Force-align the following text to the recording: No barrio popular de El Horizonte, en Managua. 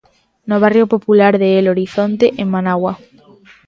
No 0.47 0.59
barrio 0.59 0.87
popular 0.87 1.37
de 1.37 1.59
El 1.59 1.67
Horizonte, 1.67 2.33
en 2.37 2.49
Managua. 2.49 2.97